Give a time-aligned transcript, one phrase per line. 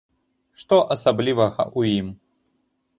[0.61, 2.07] Што асаблівага ў ім?